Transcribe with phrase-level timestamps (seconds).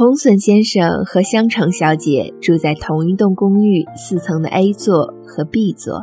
[0.00, 6.02] 红隼先生和香橙小姐住在同一栋公寓四层的 A 座和 B 座，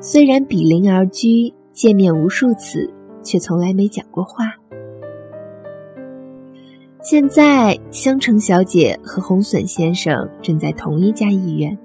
[0.00, 2.92] 虽然比邻而居，见面无数次，
[3.22, 4.46] 却从来没讲过话。
[7.00, 11.78] 现在，香橙小姐和红隼先生正在同一家医院，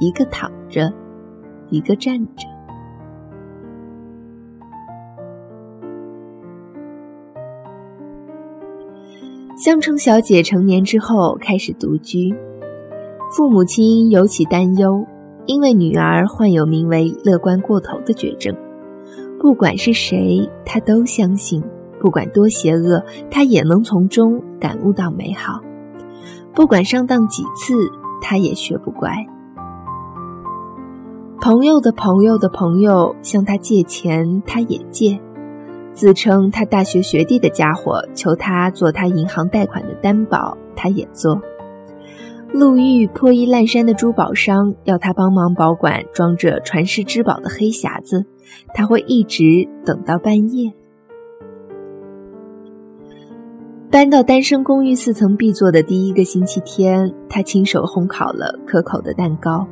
[0.00, 0.90] 一个躺着，
[1.68, 2.57] 一个站着。
[9.58, 12.32] 香橙小姐成年之后开始独居，
[13.32, 15.04] 父母亲尤其担忧，
[15.46, 18.54] 因为女儿患有名为“乐观过头”的绝症。
[19.40, 21.60] 不管是谁，她都相信，
[21.98, 25.60] 不管多邪恶，她也能从中感悟到美好。
[26.54, 27.74] 不管上当几次，
[28.22, 29.10] 她也学不乖。
[31.40, 35.20] 朋友的朋友的朋友向她借钱，她也借。
[35.98, 41.42] 自称他大学学弟的家伙求他做他银行贷款的担保，他也做。
[42.52, 48.24] 路遇破衣烂衫的珠宝商要他帮忙保管装着传世之宝的黑匣子，
[48.72, 50.72] 他会一直等到半夜。
[53.90, 59.66] 搬到单身公寓四层 B 座的第一个星期天，他亲手烘烤了可口的蛋糕，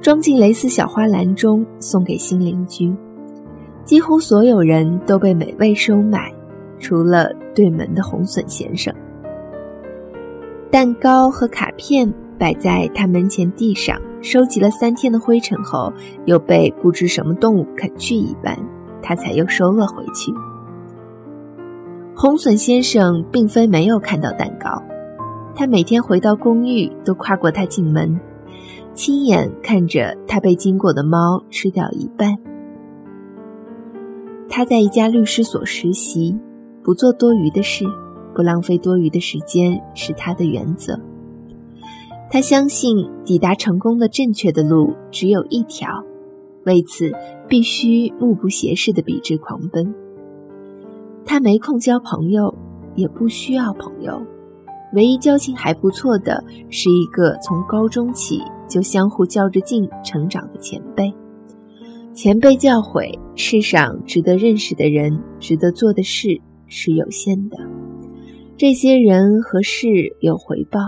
[0.00, 2.92] 装进蕾丝小花篮中，送给新邻居。
[3.84, 6.32] 几乎所有人都被美味收买，
[6.78, 8.94] 除了对门的红隼先生。
[10.70, 15.92] 蛋糕和卡片摆在他门前地上，收集了三天的灰尘后，
[16.24, 18.56] 又被不知什么动物啃去一半，
[19.02, 20.32] 他才又收了回去。
[22.14, 24.82] 红隼先生并非没有看到蛋糕，
[25.54, 28.18] 他每天回到公寓都跨过他进门，
[28.94, 32.38] 亲眼看着他被经过的猫吃掉一半。
[34.54, 36.36] 他在一家律师所实习，
[36.82, 37.86] 不做多余的事，
[38.34, 41.00] 不浪费多余的时间是他的原则。
[42.30, 46.04] 他相信抵达成功的正确的路只有一条，
[46.66, 47.10] 为此
[47.48, 49.94] 必须目不斜视的笔直狂奔。
[51.24, 52.54] 他没空交朋友，
[52.94, 54.20] 也不需要朋友，
[54.92, 61.10] 唯一交情还不错的是一个从高中起就相互较着劲成长的前辈。
[62.14, 67.56] 前辈教诲：世上值得认识的人、值得做的事是有限的，
[68.54, 69.88] 这些人和事
[70.20, 70.78] 有回报，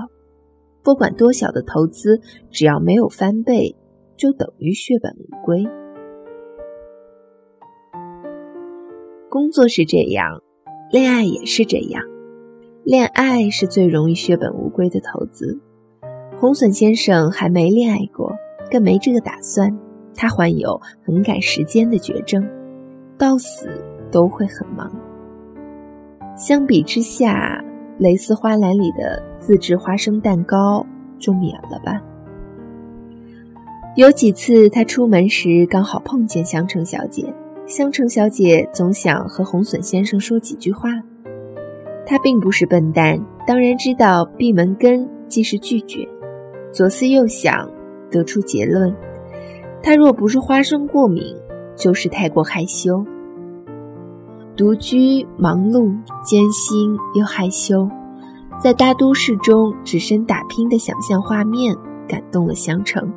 [0.83, 2.21] 不管多小的投资，
[2.51, 3.75] 只要没有翻倍，
[4.19, 5.67] 就等于血本无归。
[9.31, 10.43] 工作是这样，
[10.93, 12.03] 恋爱也是这样。
[12.85, 15.59] 恋爱是最容易血本无归的投资。
[16.39, 18.37] 红隼先生还没恋爱过，
[18.71, 19.75] 更没这个打算。
[20.15, 22.47] 他患有很赶时间的绝症，
[23.19, 23.69] 到死
[24.11, 24.91] 都会很忙。
[26.37, 27.63] 相比之下，
[27.99, 30.85] 蕾丝花篮里的自制花生蛋糕
[31.19, 32.03] 就免了吧。
[33.97, 37.33] 有几次他出门时刚好碰见香橙小姐，
[37.67, 40.91] 香橙小姐总想和红隼先生说几句话。
[42.05, 46.07] 他并不是笨蛋，当然知道闭门羹即是拒绝。
[46.73, 47.71] 左思右想，
[48.11, 48.93] 得出结论。
[49.85, 51.23] 他若不是花生过敏，
[51.77, 53.05] 就是太过害羞。
[54.57, 57.87] 独居、忙碌、艰辛又害羞，
[58.59, 61.77] 在大都市中只身打拼的想象画面
[62.09, 63.13] 感动了香橙。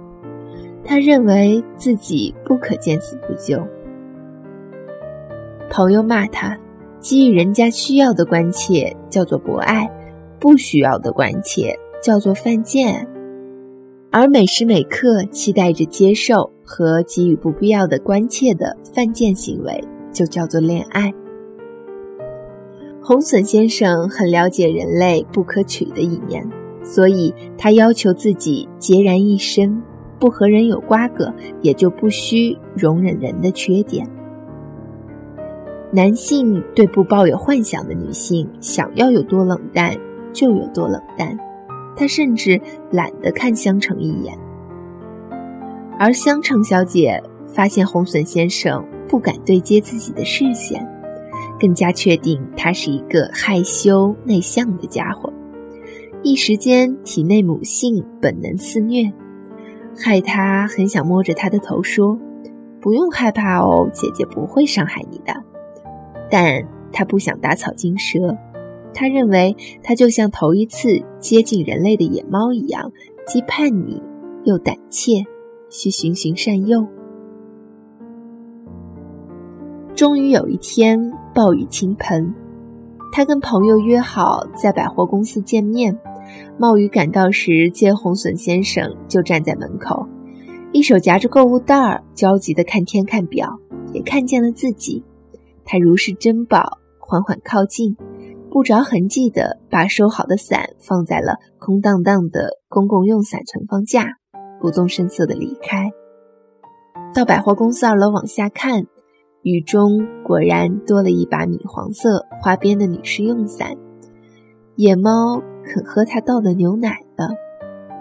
[0.84, 3.66] 他认为自己不可见死不救。
[5.70, 6.58] 朋友骂他，
[7.00, 9.90] 给予人家需要的关切叫做博爱，
[10.38, 11.74] 不需要的关切
[12.04, 13.08] 叫做犯贱。
[14.20, 19.80] 而每时每刻期待着接受和给予不必要的关切的犯贱行为，
[20.12, 21.14] 就叫做恋爱。
[23.00, 26.44] 红隼先生很了解人类不可取的一面，
[26.84, 29.80] 所以他要求自己孑然一身，
[30.18, 34.10] 不和人有瓜葛，也就不需容忍人的缺点。
[35.92, 39.96] 男性对不抱有幻想的女性，想要有多冷淡
[40.34, 41.38] 就有多冷淡。
[41.98, 42.62] 他甚至
[42.92, 44.38] 懒得看香橙一眼，
[45.98, 50.88] 而香橙小姐发现红隼先生不敢对接自己的视线，
[51.60, 55.34] 更加确定他是一个害羞内向的家伙。
[56.22, 59.12] 一时间，体内母性本能肆虐，
[59.98, 62.20] 害他很想摸着他的头说
[62.80, 65.34] ：“不用害怕哦，姐姐不会伤害你的。”
[66.30, 66.62] 但
[66.92, 68.38] 他不想打草惊蛇。
[69.00, 72.92] 他认为，他就像头一次接近人类的野猫一样，
[73.28, 74.02] 既叛逆
[74.44, 75.24] 又胆怯，
[75.70, 76.84] 需循循善诱。
[79.94, 82.34] 终于有一天，暴雨倾盆，
[83.12, 85.96] 他跟朋友约好在百货公司见面。
[86.58, 90.08] 冒雨赶到时，见红隼先生就站在门口，
[90.72, 93.60] 一手夹着购物袋儿，焦急地看天看表，
[93.94, 95.04] 也看见了自己。
[95.64, 97.96] 他如视珍宝，缓缓靠近，
[98.58, 104.08] 不着痕迹地把收好的伞放在了空荡荡的公共用伞存放架，
[104.60, 105.92] 不动声色地离开。
[107.14, 108.88] 到百货公司二楼往下看，
[109.44, 113.76] 雨中果然多了一把米黄色花边的女士用伞。
[114.76, 117.30] 野猫肯喝他倒的牛奶了，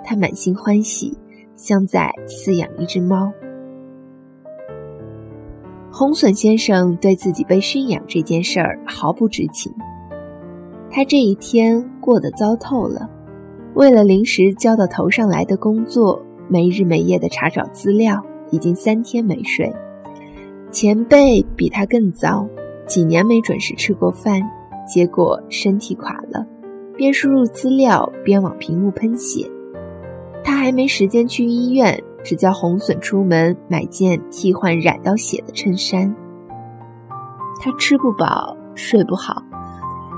[0.02, 1.18] 他满心欢喜，
[1.54, 3.30] 像在饲养一只猫。
[5.92, 9.70] 红隼先生对自己被驯养这件事儿毫不知情，
[10.96, 13.06] 他这一天过得糟透了，
[13.74, 18.18] 为了临时交到头上来的工作，没日没夜的查找资料。
[18.50, 19.70] 已经三天没睡，
[20.70, 22.48] 前辈比他更糟，
[22.86, 24.40] 几年没准时吃过饭，
[24.86, 26.46] 结果身体垮了，
[26.96, 29.46] 边输入资料边往屏幕喷血。
[30.42, 36.14] 他还没时间去医院，只叫红隼出门买件替换染到血的衬衫。
[37.60, 39.42] 他吃不饱，睡不好，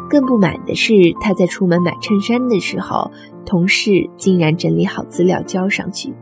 [0.09, 3.11] 更不满的是，他在出门买衬衫的时候，
[3.45, 6.13] 同事竟然整理好资料交上去。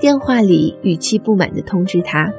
[0.00, 2.30] 电话里语气不满地通知他，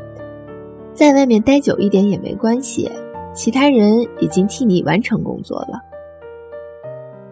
[0.93, 2.91] 在外面待久一点也没关系，
[3.33, 5.81] 其他人已经替你完成工作了。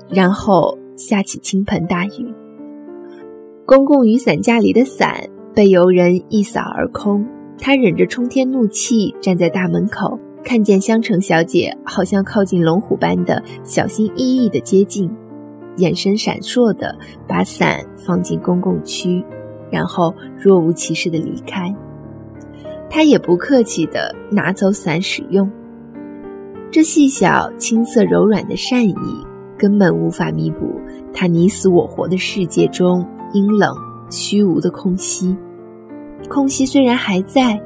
[0.10, 2.34] 然后下起倾盆大雨，
[3.66, 7.26] 公共雨伞架里的伞被游人一扫而空。
[7.58, 15.10] 他忍着冲天怒气站在大门口，看见香橙小姐好像靠近龙虎般的小心翼翼地接近，
[15.78, 16.96] 眼神闪烁地
[17.28, 19.26] 把伞放进公共区。
[19.72, 21.76] 然后若无其事的离开，
[22.92, 25.50] 他也不客气的拿走伞使用。
[26.70, 28.96] 这细小、青涩、柔软的善意，
[29.58, 30.80] 根本无法弥补
[31.12, 33.04] 他你死我活的世界中
[33.34, 33.76] 阴冷、
[34.12, 35.36] 虚无的空隙。
[36.30, 37.60] 空隙虽然还在，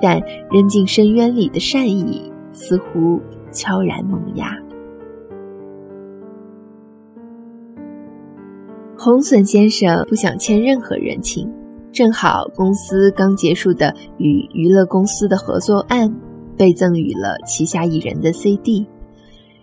[0.00, 0.20] 但
[0.50, 3.20] 扔进深渊里的善意似乎
[3.50, 4.56] 悄然萌芽。
[8.98, 11.48] 红隼先生不想欠任何人情，
[11.92, 16.12] 正好公司刚结束的与娱乐公司的合作案
[16.56, 18.84] 被赠予了旗下艺人的 CD，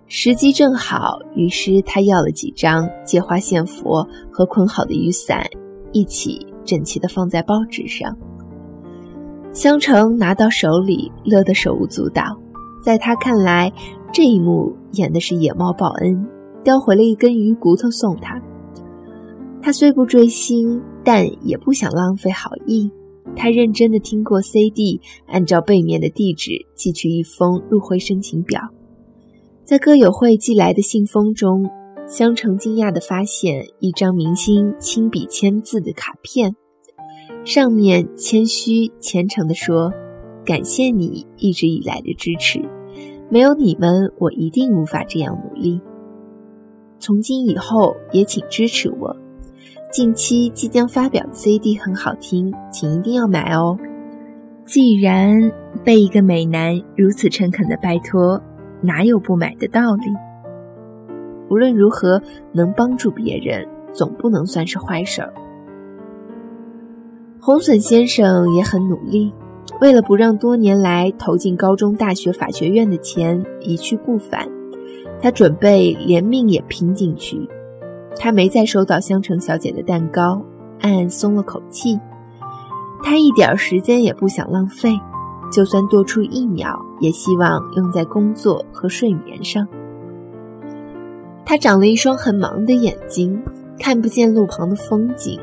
[0.07, 5.43] 时机正好，于是他要了几张借花献佛和捆好的雨伞，
[5.91, 8.15] 一起整齐地放在报纸上。
[9.53, 12.23] 香橙拿到手里，乐得手舞足蹈。
[12.83, 13.71] 在他看来，
[14.11, 16.27] 这一幕演的是野猫报恩，
[16.63, 18.41] 叼回了一根鱼骨头送他。
[19.61, 22.91] 他虽不追星，但也不想浪费好意。
[23.35, 28.59] 他认真的听过 CD，按照背面的地址寄去一封入会申请表。
[29.63, 31.69] 在歌友会寄来的信封中，
[32.07, 36.55] 香橙惊讶地发现一张明星亲笔签字的卡片，
[37.45, 39.91] 上面谦虚虔诚地说
[40.45, 42.61] ：“感谢你一直以来的支持，
[43.29, 45.81] 没有你们，我一定无法这样努力。
[46.99, 49.15] 从今以后，也请支持我。”
[49.91, 53.77] 近期即将发表的 CD 很好听，请一定要买哦。
[54.65, 55.51] 既然
[55.83, 58.41] 被一个美男如此诚恳的拜托，
[58.81, 60.05] 哪有不买的道理？
[61.49, 62.21] 无论如何，
[62.53, 65.33] 能帮助别人，总不能算是坏事儿。
[67.45, 69.33] 红隼先生也很努力，
[69.81, 74.47] 为了不让多年来投进高中、大学、法学院的钱一去不返，
[75.19, 77.45] 他准备连命也拼进去。
[78.15, 80.41] 他没再收到香橙小姐的蛋糕，
[80.79, 81.99] 暗暗松了口气。
[83.03, 84.97] 他一点时间也不想浪费，
[85.51, 89.67] 就算多出一秒，也希望用在工作和睡眠上。
[91.45, 93.37] 他长了一双很忙的眼睛，
[93.77, 95.37] 看不见路旁的风景，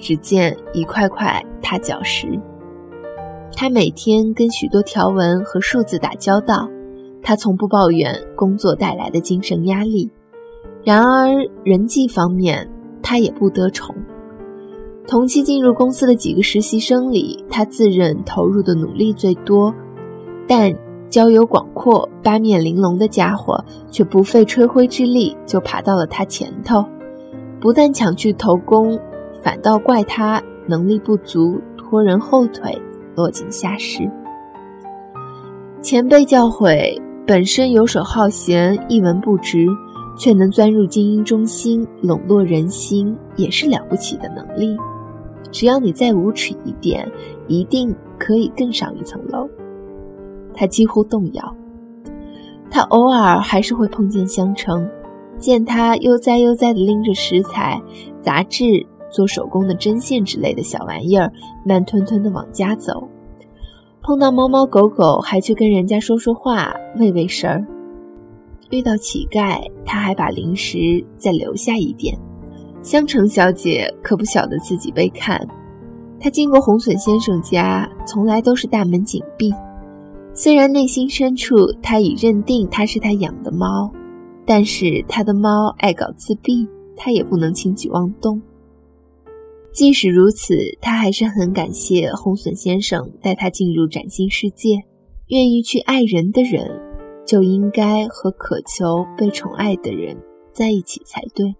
[0.00, 2.26] 只见一块块踏脚石。
[3.54, 6.68] 他每天跟许多条纹和数字打交道，
[7.22, 10.10] 他从不抱怨工作带来的精神压力。
[10.82, 11.28] 然而，
[11.62, 12.68] 人际方面
[13.02, 13.94] 他也不得宠。
[15.06, 19.74] 同期进入公司的几个实习生里，他自认投入的努力最多，
[20.46, 20.72] 但
[21.10, 26.84] 交友广阔、八面玲珑的家伙却不费吹灰之力就爬到了他前头，
[27.60, 28.96] 不但抢去头功，
[29.42, 32.80] 反倒怪他能力不足，拖人后腿，
[33.16, 34.10] 落井下石。
[35.82, 39.66] 前辈教诲，本身游手好闲，一文不值。
[40.18, 44.76] 却能钻入精英中心，笼络人心，也是了不起的能力。
[45.50, 47.10] 只要你再无耻一点，
[47.46, 49.48] 一定可以更上一层楼。
[50.52, 51.56] 他几乎动摇。
[52.70, 54.86] 他偶尔还是会碰见香橙，
[55.38, 57.80] 见他悠哉悠哉地拎着食材、
[58.20, 61.30] 杂志、做手工的针线之类的小玩意儿，
[61.64, 63.06] 慢吞吞地往家走。
[64.02, 67.64] 碰到猫猫狗狗，还去跟人家说说话、喂喂食儿。
[68.70, 72.16] 遇到乞丐，他还把零食再留下一点。
[72.82, 75.38] 香橙小姐可不晓得自己被看，
[76.18, 79.52] 她经过红笋先生家，从来都是大门紧闭。
[80.32, 83.90] 虽然内心深处，她已认定他是她养的猫，
[84.46, 88.40] 但是她的猫爱搞自闭，她也不能轻举妄动。
[89.72, 94.80] 即使如此，他还是很感谢红隼先生带他进入崭新世界。
[95.28, 96.68] 愿意去爱人的人，
[97.24, 100.16] 就应该和渴求被宠爱的人
[100.52, 101.54] 在一起才对。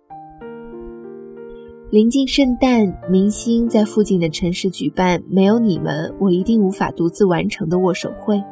[1.91, 8.43] 临近圣诞，明星在附近的城市举办“没有你们，我一定无法独自完成”的握手会。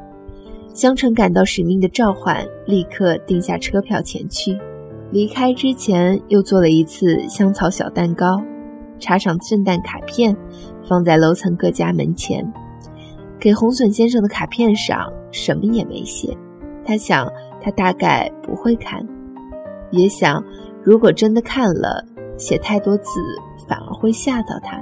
[0.73, 4.57] 香橙感到使命的召唤，立刻订下车票前去。
[5.11, 8.41] 离开之前，又做了一次香草小蛋糕，
[8.99, 10.37] 插上圣诞卡片，
[10.89, 12.45] 放在楼层各家门前。
[13.39, 16.37] 给红隼先生的卡片上什么也没写。
[16.85, 19.07] 他想，他大概不会看，
[19.91, 20.43] 也想，
[20.83, 22.05] 如果真的看了，
[22.37, 23.21] 写太多字
[23.69, 24.81] 反而会吓到他。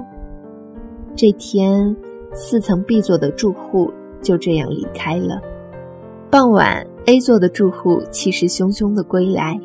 [1.14, 1.94] 这天，
[2.32, 3.92] 四层 B 座的住户
[4.22, 5.40] 就这样离开了。
[6.30, 9.58] 傍晚，A 座的住户气势汹汹地归来。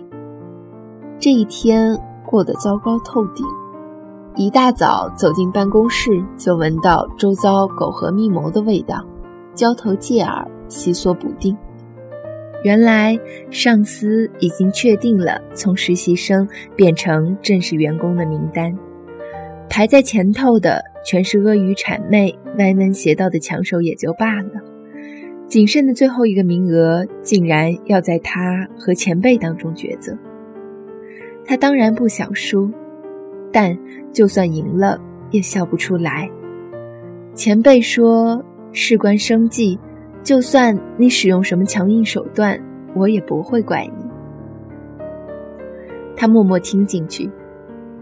[1.19, 3.45] 这一天过得糟糕透顶。
[4.37, 9.05] 一大早走进办公室，就闻到周遭苟合密谋的味道，
[9.53, 11.55] 交头接耳，悉缩不定。
[12.63, 13.19] 原来
[13.49, 16.47] 上司已经确定了从实习生
[16.77, 18.73] 变成正式员工的名单，
[19.69, 24.61] 排在前头的全是阿谀谄媚、歪门邪道的抢手，也就罢了。
[25.47, 30.17] 仅剩的最后一个名额，竟然要在他和前辈当中抉择。
[31.43, 32.71] 他当然不想输，
[33.51, 33.77] 但
[34.13, 36.29] 就算赢了，也笑不出来。
[37.33, 39.79] 前辈说：“事关生计，
[40.23, 42.59] 就算你使用什么强硬手段，
[42.95, 44.05] 我也不会怪你。”
[46.15, 47.29] 他默默听进去，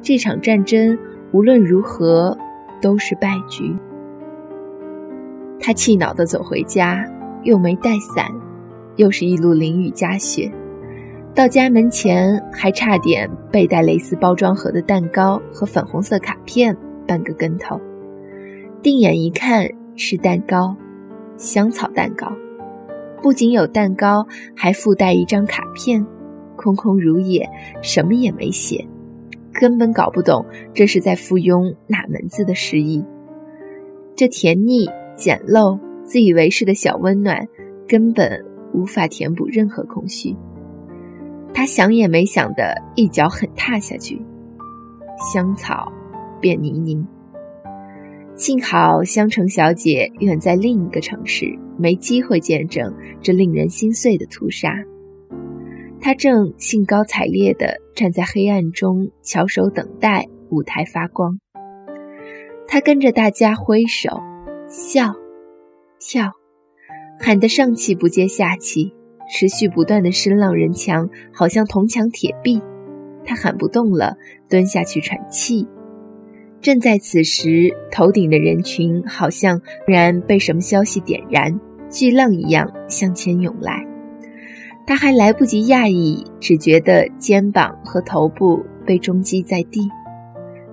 [0.02, 0.98] 这场战争
[1.32, 2.38] 无论如何
[2.82, 3.76] 都是败局。
[5.60, 7.06] 他气恼地走回家。
[7.44, 8.26] 又没带伞，
[8.98, 10.52] 又是一路淋雨夹雪，
[11.36, 16.76] 到家门前还差点被带蕾丝包装盒的蛋糕和粉红色卡片
[17.08, 17.80] 绊个跟头。
[18.82, 20.76] 定眼一看是蛋糕，
[21.38, 22.32] 香草蛋糕，
[23.22, 26.06] 不仅有蛋糕，还附带一张卡片，
[26.56, 27.50] 空空如也，
[27.82, 28.86] 什么也没写，
[29.54, 33.04] 根本搞不懂这是在附庸哪门子的诗意。
[34.16, 35.80] 这甜腻简陋。
[36.02, 37.48] 自以为是的小温暖，
[37.88, 38.44] 根本
[38.74, 40.36] 无法填补任何空虚。
[41.54, 44.22] 他想也没想的一脚狠踏下去，
[45.34, 45.92] 香草
[46.40, 47.06] 变泥泞。
[48.36, 51.46] 幸好香橙小姐远在另一个城市，
[51.78, 54.74] 没机会见证这令人心碎的屠杀。
[56.00, 61.38] 她正兴高采烈地站在黑暗中，翘首等待舞台发光。
[62.68, 64.10] 她跟着大家挥手
[64.68, 65.14] 笑。
[66.02, 66.32] 跳，
[67.20, 68.94] 喊得上气不接下气，
[69.30, 72.62] 持续不断的声浪人墙，好像铜墙铁壁。
[73.24, 74.18] 他喊不动了，
[74.50, 75.68] 蹲下去喘气。
[76.60, 81.60] 正在此时，头顶的人群好像突然被什么消息点燃，
[81.90, 83.86] 巨浪一样向前涌来。
[84.86, 89.88] 他还来不及讶异，只觉得肩膀和头部被重击在地，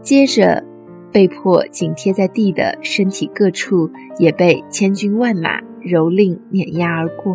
[0.02, 0.64] 接着。
[1.12, 7.34] 被迫紧贴在地的身体各处也被千军万马蹂躏碾压而过，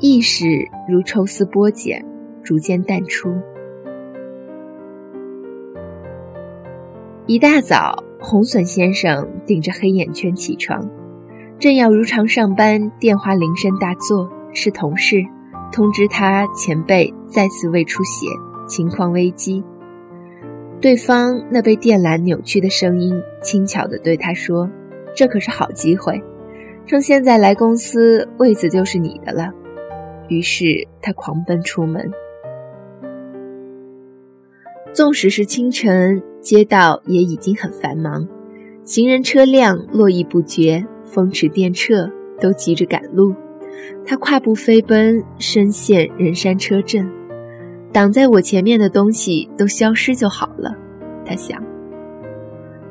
[0.00, 0.46] 意识
[0.88, 2.00] 如抽丝剥茧，
[2.44, 3.34] 逐渐淡出。
[7.26, 10.88] 一大早，红笋先生顶着黑眼圈起床，
[11.58, 15.20] 正要如常上班，电话铃声大作，是同事
[15.72, 18.28] 通知他前辈再次胃出血，
[18.68, 19.64] 情况危机。
[20.80, 24.70] 对方那被电缆扭曲的声音轻巧地对他说
[25.12, 26.22] ：“这可是好机会，
[26.86, 29.52] 趁现在来公司，位子就是你的了。”
[30.28, 32.10] 于是他狂奔出门。
[34.92, 38.26] 纵使是清晨，街道也已经很繁忙，
[38.84, 43.34] 行人车辆络绎不绝，风驰电掣，都急着赶路。
[44.04, 47.08] 他跨步飞奔，深陷人山车阵。
[47.92, 50.74] 挡在我前面的东西都消失就好了，
[51.24, 51.62] 他想。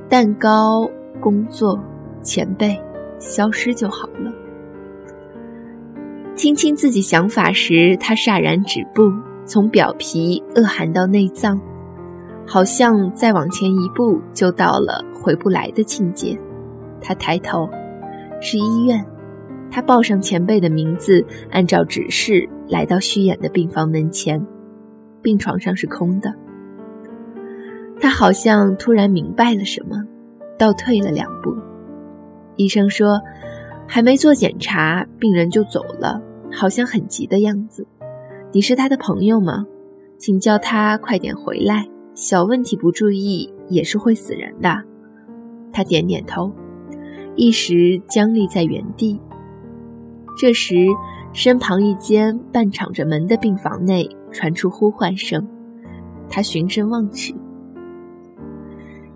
[0.07, 0.89] 蛋糕、
[1.19, 1.79] 工作、
[2.21, 2.79] 前辈，
[3.19, 4.31] 消失就好了。
[6.37, 9.11] 听清自己想法时，他戛然止步，
[9.43, 11.59] 从表皮恶寒到内脏，
[12.45, 16.39] 好像再往前一步就到了回不来的境界。
[17.01, 17.67] 他抬头，
[18.39, 19.03] 是医院。
[19.71, 24.45] 他报上前辈的名字，按照指示来到虚掩的病房门前，
[25.23, 26.31] 病床上是空的。
[27.99, 29.97] 他好像突然明白了什么，
[30.55, 31.51] 倒退了两步。
[32.57, 33.19] 医生说，
[33.87, 37.85] 还没做检查，病人就走了，好像很急的样子。
[38.51, 39.65] 你是他的朋友吗？
[40.17, 41.87] 请叫他快点回来。
[42.15, 44.75] 小问题不注意也是会死人的。
[45.71, 46.51] 他点点头，
[47.35, 49.19] 一时僵立在原地。
[50.35, 50.87] 这时，
[51.33, 55.47] 身旁一间半敞着门的病房内传出呼唤声。
[56.29, 57.35] 他循声望去，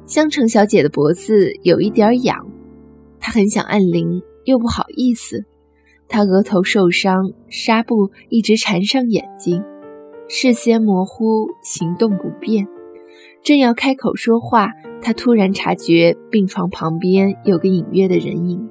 [0.06, 2.38] 香橙小姐的脖子有一点痒，
[3.20, 5.44] 她很想按铃，又不好意思。
[6.14, 9.64] 他额头受伤，纱布一直缠上眼睛，
[10.28, 12.68] 视线模糊，行动不便。
[13.42, 18.70] 正要开口说话，他突然察觉病床旁边有个隐约的人影。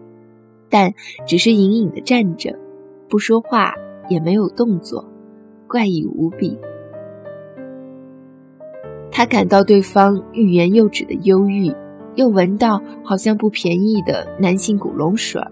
[0.69, 0.93] 但
[1.27, 2.55] 只是隐隐的站着，
[3.09, 3.73] 不说话，
[4.11, 5.03] 也没有动作，
[5.67, 6.59] 怪异无比。
[9.11, 11.75] 他感到对方欲言又止的忧郁，
[12.17, 15.51] 又闻到好像不便宜的男性古龙水儿，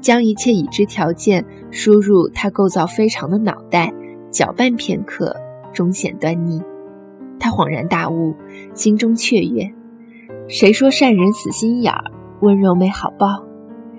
[0.00, 3.92] 将一切已知条件输入他构造非常的脑袋，
[4.30, 5.34] 搅拌片刻，
[5.72, 6.60] 终显端倪。
[7.40, 8.34] 他恍然大悟，
[8.74, 9.72] 心中雀跃：
[10.48, 12.04] 谁说善人死心眼儿，
[12.40, 13.44] 温柔没好报？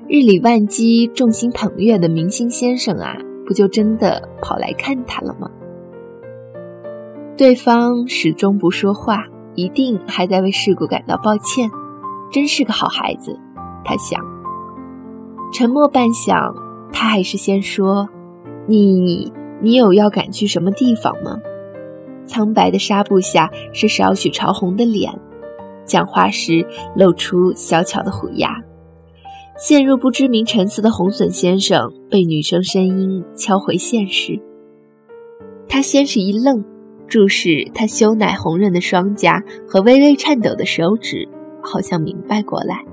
[0.08, 3.16] 日理万机、众星捧月的明星先生啊，
[3.46, 5.50] 不就真的跑来看他了吗？
[7.38, 9.24] 对方始终不说话，
[9.56, 11.70] 一定还在为事故感到抱歉。
[12.32, 13.40] 真是个好孩子，
[13.86, 14.39] 他想。
[15.52, 16.54] 沉默半晌，
[16.92, 18.08] 他还是先说
[18.68, 21.38] ：“你，你有要赶去什么地方吗？”
[22.26, 25.12] 苍白的纱布下是少许潮红的脸，
[25.86, 28.56] 讲话时露出小巧的虎牙。
[29.58, 34.40] 陷入不知名沉思的红隼先生被女生声音敲回现实。
[35.68, 36.64] 他先是一愣，
[37.08, 41.28] 注视他羞奶红润的双颊和微微颤抖的手指，
[41.62, 42.86] 好像明白过来。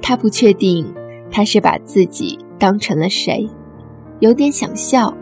[0.00, 0.92] 他不确定
[1.32, 3.48] 他是把自己当成了谁，
[4.20, 5.12] 有点想笑，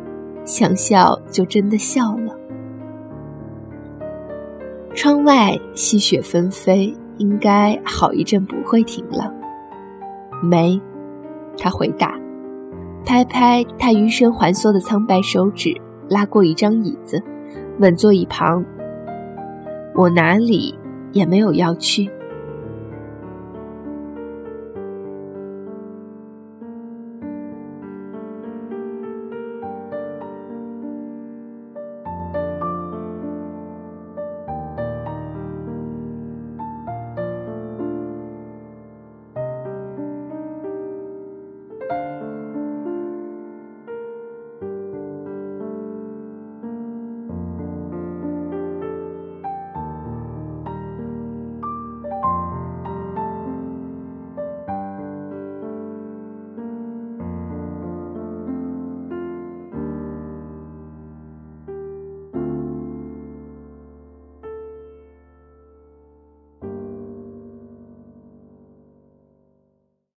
[0.45, 2.37] 想笑就真的笑了。
[4.93, 9.33] 窗外细雪纷飞，应该好一阵不会停了。
[10.43, 10.79] 没，
[11.57, 12.19] 他回答，
[13.07, 15.73] 拍拍他余生环缩的苍白手指，
[16.09, 17.23] 拉过一张椅子，
[17.79, 18.65] 稳坐一旁。
[19.95, 20.75] 我哪里
[21.13, 22.11] 也没有要去。